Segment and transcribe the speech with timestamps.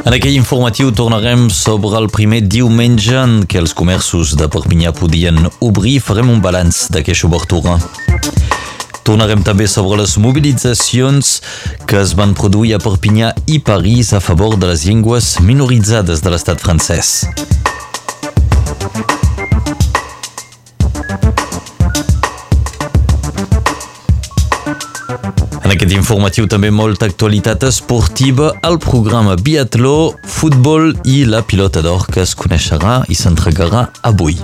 [0.00, 5.38] En aquell informatiu tornarem sobre el primer diumenge en què els comerços de Perpinyà podien
[5.60, 5.98] obrir.
[6.00, 7.76] Farem un balanç d'aquesta obertura.
[9.04, 11.34] Tornarem també sobre les mobilitzacions
[11.86, 16.32] que es van produir a Perpinyà i París a favor de les llengües minoritzades de
[16.32, 17.18] l'estat francès.
[25.70, 32.08] En aquest informatiu també molta actualitat esportiva, el programa biatló, futbol i la pilota d'or
[32.10, 34.34] que es coneixerà i s'entregarà avui.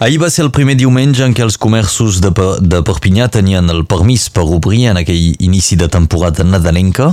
[0.00, 2.30] Ahir va ser el primer diumenge en què els comerços de,
[2.62, 7.08] de Perpinyà tenien el permís per obrir en aquell inici de temporada nadalenca.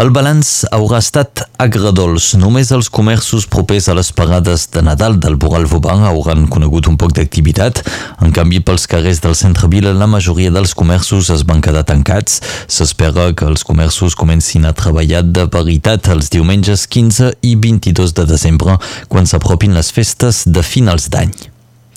[0.00, 2.30] El balanç haurà estat agradols.
[2.40, 6.96] Només els comerços propers a les parades de Nadal del Boral Vauban hauran conegut un
[6.96, 7.84] poc d'activitat.
[8.24, 12.40] En canvi, pels carrers del centre-vila, la majoria dels comerços es van quedar tancats.
[12.64, 18.30] S'espera que els comerços comencin a treballar de veritat els diumenges 15 i 22 de
[18.36, 18.80] desembre,
[19.12, 21.51] quan s'apropin les festes de finals d'any.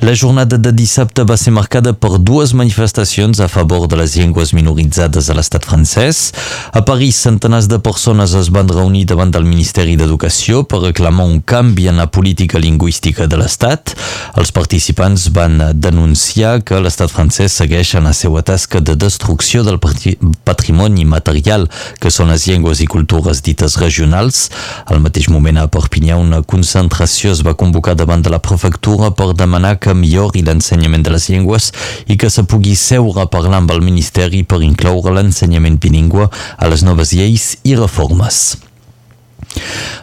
[0.00, 4.52] La jornada de dissabte va ser marcada per dues manifestacions a favor de les llengües
[4.56, 6.32] minoritzades a l'estat francès.
[6.72, 11.40] A París, centenars de persones es van reunir davant del Ministeri d'Educació per reclamar un
[11.40, 13.94] canvi en la política lingüística de l'estat.
[14.40, 19.78] Els participants van denunciar que l'estat francès segueix en la seva tasca de destrucció del
[19.78, 21.68] patrimoni material
[22.00, 24.48] que són les llengües i cultures dites regionals.
[24.86, 29.32] Al mateix moment a Perpinyà una concentració es va convocar davant de la prefectura per
[29.36, 31.70] demanar que millori l'ensenyament de les llengües
[32.06, 36.70] i que se pugui seure a parlar amb el Ministeri per incloure l'ensenyament bilingüe a
[36.70, 38.44] les noves lleis i reformes.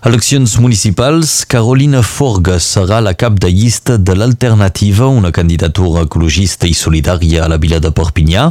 [0.05, 6.75] Eleccions municipals, Carolina Forga serà la cap de llista de l'Alternativa, una candidatura ecologista i
[6.77, 8.49] solidària a la vila de Perpinyà.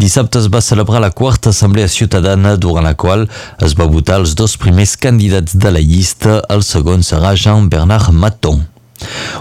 [0.00, 3.28] Dissabte es va celebrar la quarta assemblea ciutadana durant la qual
[3.62, 6.40] es va votar els dos primers candidats de la llista.
[6.48, 8.66] El segon serà Jean-Bernard Maton.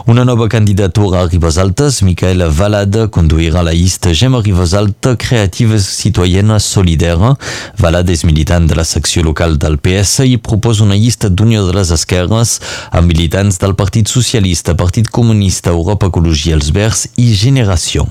[0.06, 5.80] Una nova candidatura a Ribes Altes, Micaela Valada conduirà la llista Gemma Ribes Alta Creativa
[5.80, 7.34] Citoyena Solidaire.
[7.82, 11.76] Valada és militant de la secció local del PS i proposa una llista d'Unió de
[11.80, 12.60] les Esquerres
[12.92, 18.08] amb militants del Partit Socialista, Partit Comunista, Europa Ecologia, els Verds i Generació.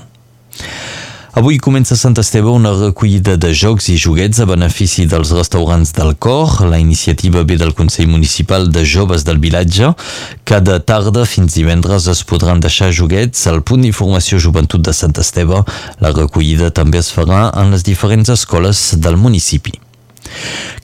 [1.37, 5.91] Avui comença a Sant Esteve una recollida de jocs i joguets a benefici dels restaurants
[5.93, 6.63] del Cor.
[6.65, 9.93] La iniciativa ve del Consell Municipal de Joves del Vilatge.
[10.49, 15.61] Cada tarda fins divendres es podran deixar joguets al punt d'informació Joventut de Sant Esteve.
[16.01, 19.77] La recollida també es farà en les diferents escoles del municipi.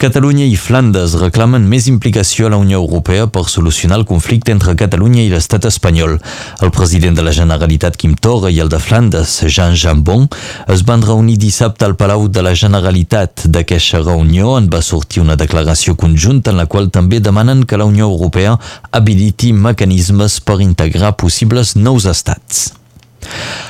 [0.03, 4.75] Catalunya i Flandes reclamen més implicació a la Unió Europea per solucionar el conflicte entre
[4.79, 6.17] Catalunya i l'estat espanyol.
[6.61, 10.27] El president de la Generalitat, Quim Torra, i el de Flandes, Jean Jambon,
[10.67, 13.47] es van reunir dissabte al Palau de la Generalitat.
[13.47, 17.87] D'aquesta reunió en va sortir una declaració conjunta en la qual també demanen que la
[17.89, 18.57] Unió Europea
[18.91, 22.73] habiliti mecanismes per integrar possibles nous estats.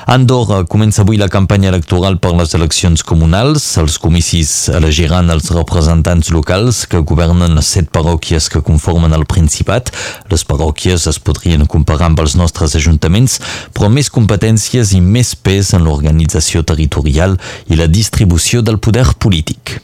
[0.05, 3.65] Andorra comença avui la campanya electoral per les eleccions comunals.
[3.81, 9.93] Els comicis elegiran els representants locals que governen les set parròquies que conformen el Principat.
[10.33, 13.39] Les parròquies es podrien comparar amb els nostres ajuntaments,
[13.73, 17.39] però més competències i més pes en l'organització territorial
[17.69, 19.79] i la distribució del poder polític.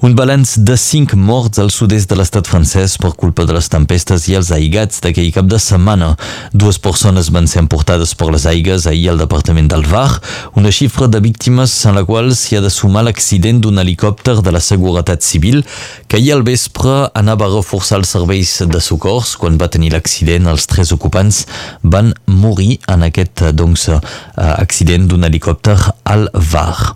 [0.00, 4.28] Un balanç de 5 morts al sud-est de l'estat francès per culpa de les tempestes
[4.30, 6.12] i els aigats d'aquell cap de setmana.
[6.54, 10.20] Dues persones van ser emportades per les aigues ahir al departament del Var,
[10.54, 14.54] una xifra de víctimes en la qual s'hi ha de sumar l'accident d'un helicòpter de
[14.54, 15.64] la Seguretat Civil
[16.06, 19.34] que ahir al vespre anava a reforçar els serveis de socors.
[19.34, 21.42] Quan va tenir l'accident, els tres ocupants
[21.82, 23.88] van morir en aquest doncs,
[24.36, 26.94] accident d'un helicòpter al Var.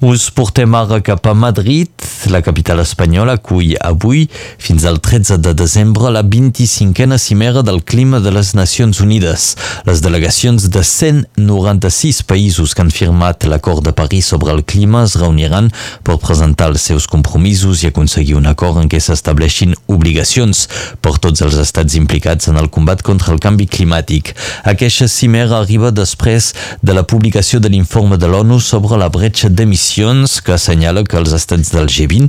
[0.00, 1.90] Us portem ara cap a Madrid.
[2.30, 4.28] La capital espanyola acull avui,
[4.58, 9.56] fins al 13 de desembre, la 25a cimera del clima de les Nacions Unides.
[9.86, 15.16] Les delegacions de 196 països que han firmat l'acord de París sobre el clima es
[15.18, 15.72] reuniran
[16.06, 20.68] per presentar els seus compromisos i aconseguir un acord en què s'estableixin obligacions
[21.02, 24.34] per tots els estats implicats en el combat contra el canvi climàtic.
[24.62, 26.52] Aquesta cimera arriba després
[26.82, 31.16] de la publicació de l'informe de l'ONU sobre la bretxa d'emissions emissions que assenyala que
[31.16, 32.28] els estats del G20,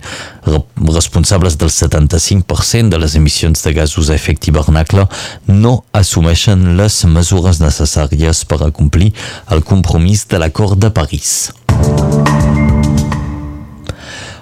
[0.95, 5.07] responsables del 75% de les emissions de gasos a efecte hivernacle,
[5.47, 9.11] no assumeixen les mesures necessàries per acomplir
[9.51, 11.51] el compromís de l'acord de París.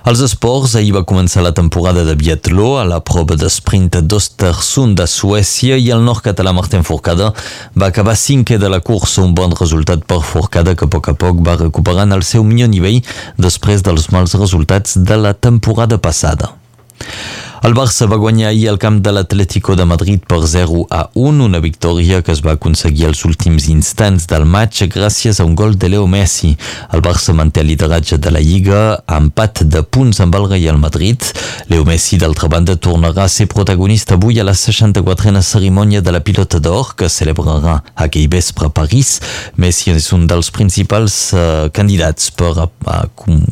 [0.08, 5.02] Als esports, ahir va començar la temporada de biatló a la prova de sprint d'Ostersund
[5.04, 7.34] a Suècia i el nord català Martin Forcada
[7.76, 11.16] va acabar cinquè de la cursa, un bon resultat per Forcada que a poc a
[11.26, 13.02] poc va recuperant el seu millor nivell
[13.36, 16.54] després dels mals resultats de la temporada passada.
[17.66, 21.46] El Barça va guanyar ahir el camp de l'Atlético de Madrid per 0 a 1,
[21.46, 25.74] una victòria que es va aconseguir als últims instants del maig gràcies a un gol
[25.76, 26.52] de Leo Messi.
[26.94, 31.26] El Barça manté el lideratge de la Lliga, empat de punts amb el Real Madrid.
[31.68, 36.22] Leo Messi, d'altra banda, tornarà a ser protagonista avui a la 64a cerimònia de la
[36.22, 39.18] Pilota d'Or que celebrarà aquell vespre a París.
[39.58, 43.02] Messi és un dels principals uh, candidats per a, a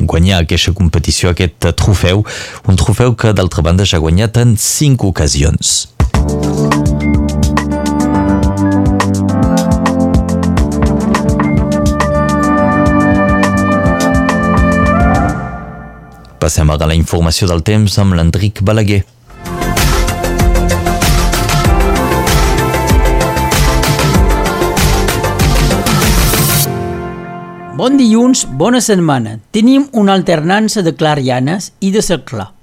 [0.06, 2.22] guanyar aquesta competició, aquest trofeu,
[2.70, 5.88] un trofeu que d'altra banda ja ha guanyat en cinc ocasions.
[16.36, 19.00] Passem ara a la informació del temps amb l'Enric Balaguer.
[27.76, 29.38] Bon dilluns, bona setmana.
[29.52, 32.55] Tenim una alternança de clarianes i de cel clar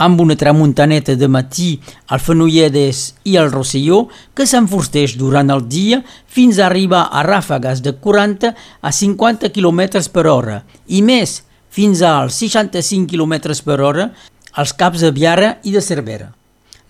[0.00, 1.74] amb una tramuntaneta de matí
[2.08, 7.82] al Fenolledes i al Rosselló que s'enforsteix durant el dia fins a arribar a ràfegues
[7.84, 9.82] de 40 a 50 km
[10.14, 13.36] per hora i més fins als 65 km
[13.66, 14.08] per hora
[14.52, 16.32] als caps de Biara i de Cervera.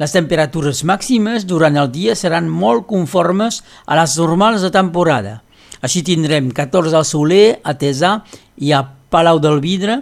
[0.00, 5.40] Les temperatures màximes durant el dia seran molt conformes a les normals de temporada.
[5.82, 8.20] Així tindrem 14 al Soler, a Tesà
[8.56, 8.80] i a
[9.10, 10.00] Palau del Vidre,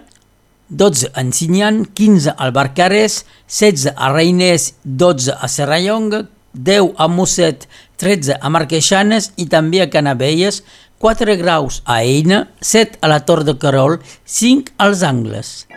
[0.69, 7.67] 12 a Ensinyan, 15 al Barcares, 16 a Reiners, 12 a Serrallonga, 10 a Mosset,
[7.97, 10.63] 13 a Marqueixanes i també a Canavelles,
[10.99, 15.67] 4 graus a Eina, 7 a la Tor de Carol, 5 als Angles.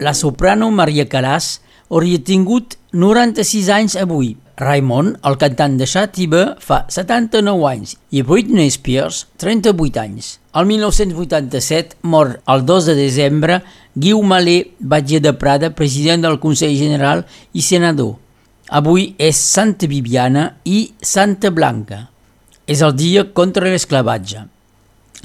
[0.00, 6.86] La soprano Maria Calàs hauria tingut 96 anys avui, Raymond, el cantant de Xàtiva, fa
[6.88, 10.30] 79 anys i Britney Spears, 38 anys.
[10.56, 13.58] El 1987 mor el 2 de desembre
[13.92, 18.14] Guiu Malé Batge de Prada, president del Consell General i senador.
[18.72, 22.06] Avui és Santa Bibiana i Santa Blanca.
[22.66, 24.46] És el dia contra l'esclavatge.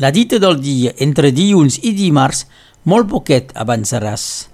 [0.04, 2.46] La dita del dia entre dilluns i dimarts
[2.84, 4.51] molt poquet avançaràs.